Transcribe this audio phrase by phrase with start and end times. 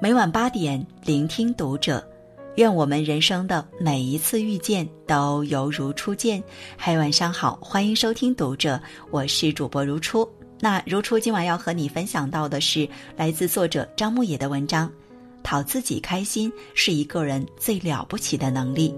[0.00, 2.06] 每晚八点，聆听读者。
[2.54, 6.40] 愿我们人生的每一次遇见都犹如初见。
[6.76, 8.80] 嗨，晚上好，欢迎收听读者，
[9.10, 10.28] 我是主播如初。
[10.60, 14.88] 那如初今晚要和你分享到的是来自作者张牧野的文章：
[15.42, 18.94] 讨自己开心是一个人最了不起的能力。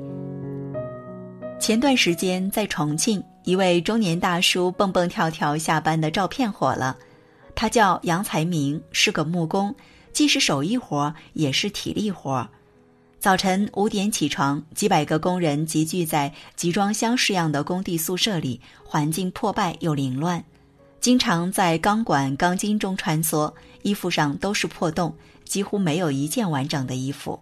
[1.59, 6.95] 前段时间在重庆，一位中年大叔蹦蹦跳跳下班的照片火了。
[7.55, 9.75] 他叫杨才明，是个木工。
[10.13, 12.48] 既是手艺活，也是体力活。
[13.19, 20.43] 早晨五点起床，几百个工人集聚在集装箱式样的工地宿舍里，环境破败又凌乱，
[21.01, 27.39] 经常在钢管、钢筋中穿梭，衣服上都是破洞，几乎没有一件完整的衣服，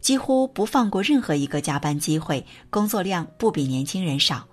[0.00, 4.46] 几乎不放过任何一个加班机会，工作量不比年轻人少。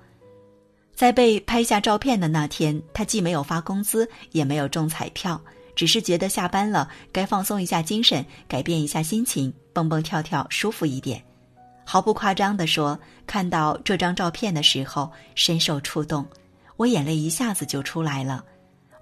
[0.93, 5.41] 在被拍下照片的那天，他既没有发工资，也没有中彩票。
[5.77, 11.23] 只是觉得下班了，该放松一下精神，改变一下心情，蹦蹦跳跳，舒服一点。
[11.85, 16.25] 毫不夸张地说，看到这张照片的时候，深受触动，
[16.77, 18.43] 我眼泪一下子就出来了。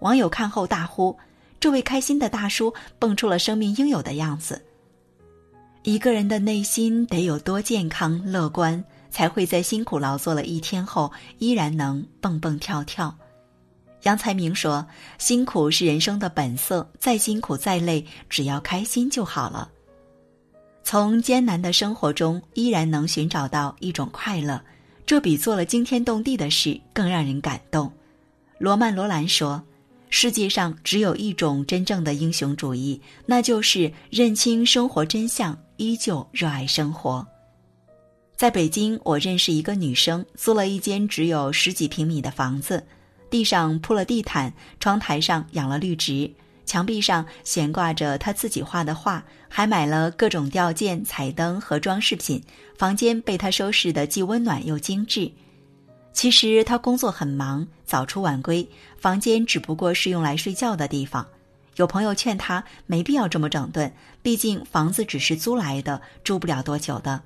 [0.02, 1.18] 网友看后大呼
[1.62, 4.62] ：“这位开心的大叔蹦出了生命应有的样子。”
[5.84, 13.16] 一个人的内心得有多健康乐观，才会在辛苦劳作了一天后，依然能蹦蹦跳跳。
[14.06, 14.86] 杨才明说
[15.17, 19.70] ：“辛苦是人生的本色，再辛苦再累，只要开心就好了。
[20.84, 24.64] 从艰难的生活中依然能寻找到一种快乐，
[25.08, 27.92] 这比做了惊天动地的事更让人感动。”
[28.59, 29.62] 罗曼·罗兰说
[30.12, 37.25] ：“世界上只有一种真正的英雄主义，那就是认清生活真相，依旧热爱生活。”
[38.38, 42.86] 在北京，我认识一个女生，租了一间只有十几平米的房子。
[43.36, 46.31] 地上铺了地毯，窗台上养了绿植，
[46.66, 52.41] 墙壁上悬挂着他自己画的画，还买了各种吊件、彩灯和装饰品。
[52.78, 55.29] 房间被他收拾得既温暖又精致。
[56.13, 58.66] 其实他工作很忙，早出晚归，
[58.97, 61.28] 房间只不过是用来睡觉的地方。
[61.75, 67.22] 有朋友劝他没必要这么整顿，毕竟房子只是租来的，住不了多久的。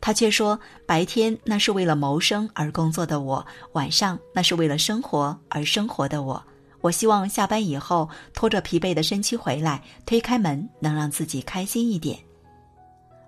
[0.00, 6.42] 他却说：“白天那是为了谋生而工作的我，晚上那是为了生活而生活的我。
[6.80, 12.16] 我希望下班以后拖着疲惫的身躯回来，推开门能让自己开心一点。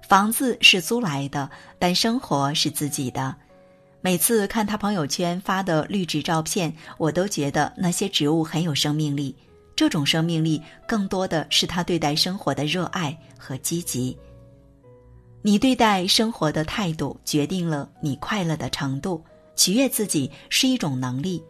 [0.09, 3.35] 房子是租来的，但生活是自己的。
[4.01, 9.37] 每次看他朋友圈发的绿植照片，我都觉得那些植物很有生命力。
[9.75, 14.17] 这种生命力更多的是他对待生活的热爱和积极。”
[15.43, 19.25] 你对待生活的态度，决定了你快乐的程度。
[19.57, 21.43] 取悦自己是一种能力。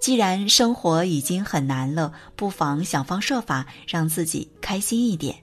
[0.00, 5.36] 既然生活已经很难了，不妨想方设法让自己开心一点。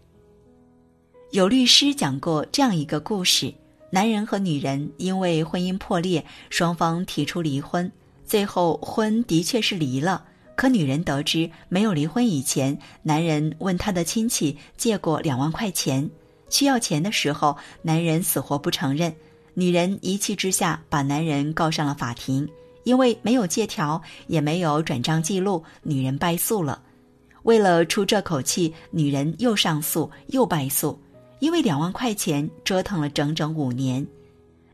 [1.32, 3.54] 有律师讲过这样一个故事：
[3.90, 7.92] 男人和女人因为婚姻破裂，双方提出离婚，
[8.26, 10.26] 最后婚的确是离了。
[10.56, 16.10] 可女人得知没有离婚以前，男人问他的亲戚借过两万块钱。
[16.52, 19.12] 需要钱的时候，男人死活不承认，
[19.56, 22.48] 女人一气之下把男人告上了法庭。
[22.84, 26.82] 因为没有借条，也没有转账记录，女人败诉了。
[27.44, 31.00] 为了出这口气，女人又上诉又败诉，
[31.40, 34.06] 因为两万块钱折腾了整整五年。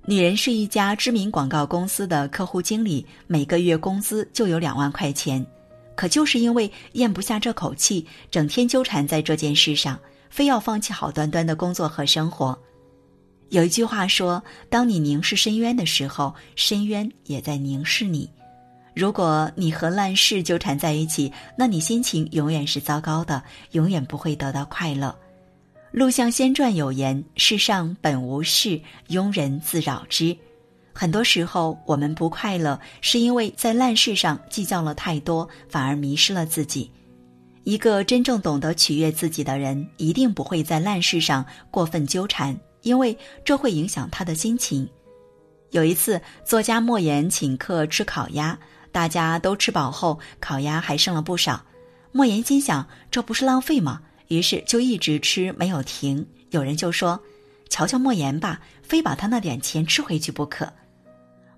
[0.06, 5.46] 女人是一家知名广告公司的客户经理，每个月工资就有两万块钱，
[5.94, 10.00] 可就是因为咽不下这口气，整天纠缠在这件事上。
[10.30, 12.58] 非要放弃好端端的工作和生活。
[13.50, 18.30] 有一句话说：“当你凝视深渊的时候，深渊也在凝视你。”
[18.94, 25.16] 如果你和烂事纠缠在一起，那你心情永远是糟糕的，永远不会得到快乐。
[25.92, 30.36] 陆象仙传有言：“世上本无事，庸人自扰之。”
[30.94, 36.92] 很多时候，我们不快乐，是因为在烂事上计较了太多，反而迷失了自己。
[37.68, 44.88] 一个真正懂得取悦自己的人，一定不会在烂事上过分纠缠，因为这会影响他的心情。
[45.72, 48.58] 有一次，作家莫言请客吃烤鸭，
[48.94, 51.62] 大家都吃饱后，烤鸭还剩了不少。
[52.14, 54.02] 莫言心想，这不是浪费吗？
[54.30, 56.26] 于是就一直吃，没有停。
[56.52, 57.20] 有人就说
[57.68, 60.72] ：“瞧瞧莫言吧，非把他那点钱吃回去不可。”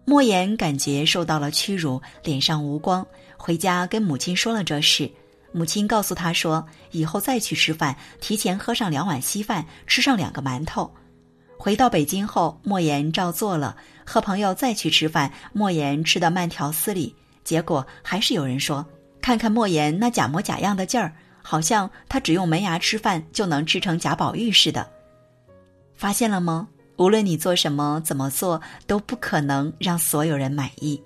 [0.05, 3.05] 莫言感觉受到了屈辱，脸上无光，
[3.37, 5.07] 回家跟母亲说了这事。
[5.51, 10.93] 母亲告诉他说：“以后再去吃饭，提前喝上两碗稀饭，吃上两个馒头。”
[11.57, 13.75] 回到北京后，莫言照做了。
[14.05, 17.15] 和朋友再去吃饭，莫言吃得慢条斯理。
[17.43, 18.85] 结果还是有人说
[19.21, 24.89] ：“看看莫言那假模假样的劲儿，好像他只用门牙吃饭就能吃成贾宝玉似的。
[25.95, 26.67] 发现了吗？
[26.97, 31.01] 无论你做什么、怎么做，都不可能让所有人满意。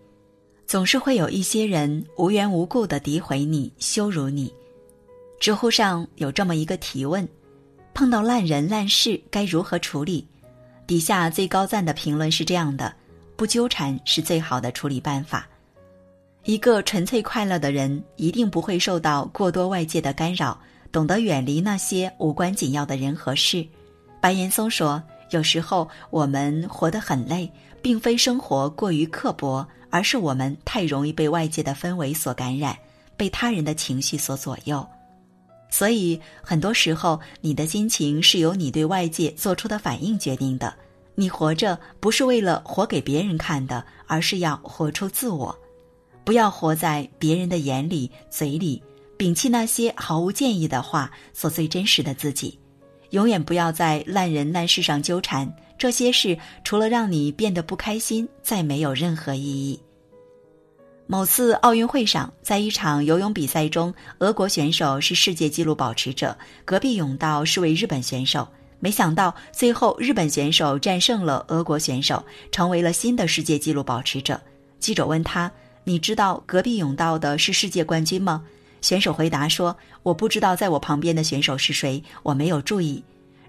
[0.74, 4.52] 总是会有一些人无缘无故的诋毁你、羞辱你。
[5.40, 7.30] 知乎上有这么一个提问：
[7.94, 10.28] 碰到烂人烂事该如何处理？
[10.88, 12.92] 底下最高赞的评论是这样的：
[13.36, 15.48] 不纠缠是最好的处理办法。
[16.44, 20.60] 一个纯粹快乐的人，一定不会受到过多外界的干扰，
[20.92, 23.64] 懂得远离那些无关紧要的人和事。
[24.20, 25.00] 白岩松说。
[25.30, 27.52] 有时候我们活得很累，
[27.84, 32.76] 并非生活过于刻薄，而是我们太容易被外界的氛围所感染，
[33.16, 34.84] 被他人的情绪所左右。
[35.70, 40.74] 所以，很多时候你的心情是由你对外界做出的反应决定的。
[41.16, 45.56] 你活着不是为了活给别人看的，而是要活出自我。
[46.24, 48.82] 不要活在别人的眼里、嘴里，
[49.18, 52.58] 摒弃那些毫无建议的话，做最真实的自己。
[53.10, 59.80] 永远不要在烂人烂事上纠缠，这些事除了让你变得不开心，再没有任何意义。
[61.06, 68.48] 某次奥运会上，在一场游泳比赛中，俄国选手是世界纪录保持者，隔壁泳道是位日本选手。
[68.80, 74.40] 没想到最后日本选手战胜了俄国选手，成为了新的世界纪录保持者。
[74.80, 75.52] 记者问他
[75.84, 78.44] ：“你知道隔壁泳道的是世界冠军吗？”
[78.82, 83.02] 选手回答说：“我不知道在我旁边的选手是谁，我没有注意。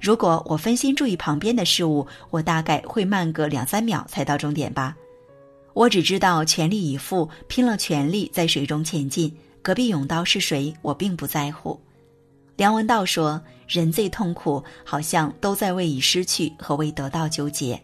[0.05, 4.95] 如果我分心注意旁边的事物，我大概会慢个两三秒才到终点吧。
[5.73, 9.35] 我只知道全力以赴，拼了全力在水中前进。
[9.63, 11.81] 隔壁泳道是谁，我并不在乎。”
[12.57, 17.83] 梁文道说：“人最痛苦，好像都在为已失去和为得到纠结。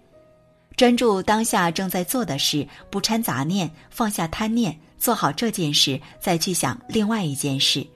[0.77, 7.87] 专注当下正在做的事，不掺杂念，放下贪念。”做好这件事，再去想另外一件事，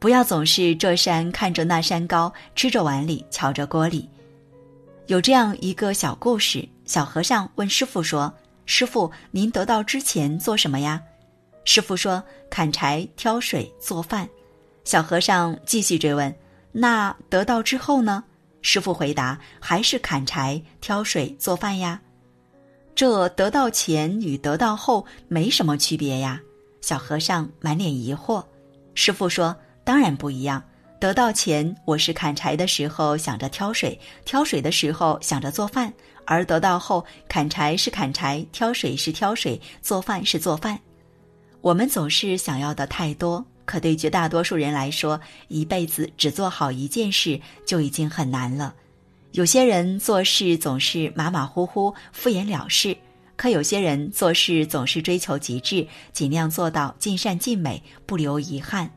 [0.00, 4.08] 不要总是这山看着那山高，吃着碗里瞧着锅里。
[5.08, 8.32] 有这样一个小故事：小和尚问师傅说
[8.64, 11.02] ：“师傅，您得道之前做什么呀？”
[11.66, 14.26] 师傅说：“砍柴、挑水、做饭。”
[14.84, 16.34] 小和尚继续追问
[16.72, 18.24] ：“那得道之后呢？”
[18.62, 22.00] 师傅回答：“还是砍柴、挑水、做饭呀。”
[22.96, 26.40] 这得到前与得到后没什么区别呀？
[26.80, 28.42] 小和尚满脸疑惑。
[28.94, 30.62] 师傅说：“当然不一样。
[30.98, 35.90] 得到钱，我是砍柴的时候想着挑水，挑水的时候想着做饭；
[36.26, 40.78] 而得到后，砍柴是砍柴，挑水是挑水，做饭是做饭。
[41.62, 45.18] 我们总是想要的太多，可对绝大多数人来说，
[45.48, 48.74] 一辈子只做好一件事就已经很难了。”
[49.32, 52.94] 有些人做事总是马马虎虎、敷衍了事，
[53.36, 58.90] 可有些人做事总是追求极致，尽量做到尽善尽美，不留遗憾。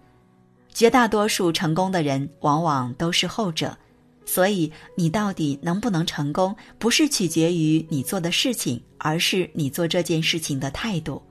[0.73, 3.77] 绝大多数成功的人往往都是后者，
[4.25, 11.21] 所以你到底能不能成功，不是取决于你做的事情，而是你做这件事情的态度。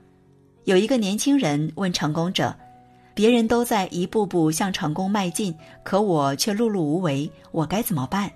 [0.63, 2.55] 有一个年轻人问成功者
[3.13, 5.53] ：“别人都在一步步向成功迈进，
[5.83, 8.31] 可我却碌碌无为，我该怎么办？”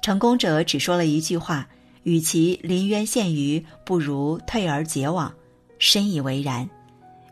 [0.00, 1.68] 成功者只说了一句话
[2.04, 5.34] ：“与其临渊羡鱼，不如退而结网。”
[5.80, 6.68] 深以为然。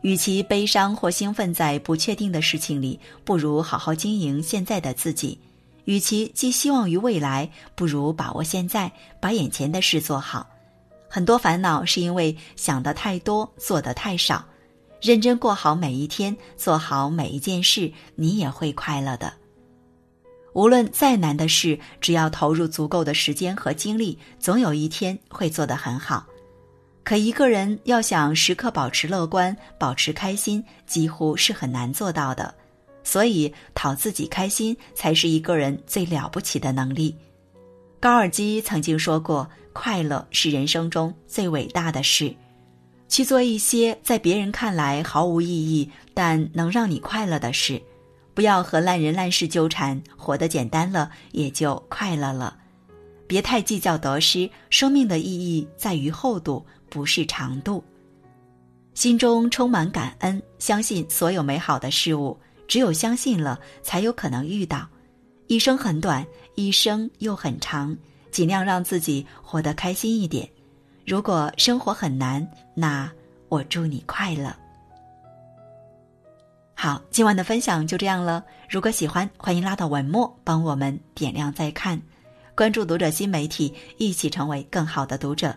[0.03, 5.39] 与其悲伤或兴奋在不确定的事情里，不如好好经营现在的自己。
[5.85, 10.47] 与其寄希望于未来，不如把握现在，把眼前的事做好。
[11.09, 14.45] 很多烦恼是因为想的太多，做的太少。
[15.01, 19.33] 认真过好每一天，做好每一件事，你也会快乐的。
[20.53, 26.27] 无论再难的事，只要投入足够的时间和精力，总有一天会做得很好。
[27.05, 32.55] 可一个人要想时刻保持乐观、保持开心，几乎是很难做到的。
[33.05, 37.15] 所以，讨自己开心才是一个人最了不起的能力。
[37.99, 42.33] 高尔基曾经说过：“快乐是人生中最伟大的事。”
[43.09, 47.83] 去做一些在别人看来毫无意义，但能让你快乐的事。
[48.35, 52.57] 不要和烂人烂事纠缠，活得简单了，也就快乐了。
[53.27, 57.83] 别太计较得失，生命的意义在于厚度，不是长度。
[58.93, 62.39] 心中充满感恩，相信所有美好的事物。
[62.69, 64.87] 只有相信了，才有可能遇到。
[65.47, 67.97] 一生很短，一生又很长，
[68.31, 70.47] 尽量让自己活得开心一点。
[71.07, 73.11] 如果生活很难，那
[73.49, 74.55] 我祝你快乐。
[76.75, 78.45] 好，今晚的分享就这样了。
[78.69, 82.01] 如果喜欢，欢迎拉到文末帮我们点亮再看，
[82.55, 85.57] 关注读者新媒体，一起成为更好的读者。